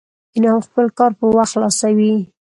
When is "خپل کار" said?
0.67-1.11